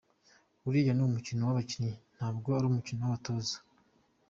Uriya 0.67 0.93
ni 0.95 1.03
umukino 1.09 1.41
w’abakinnyi 1.43 1.93
ntabwo 2.15 2.47
ari 2.57 2.65
umukino 2.67 2.99
w’abatoza. 3.01 3.57